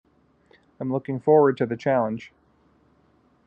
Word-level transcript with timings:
I'm 0.79 0.91
looking 0.91 1.19
forward 1.19 1.57
to 1.57 1.67
the 1.67 1.77
challenge. 1.77 2.31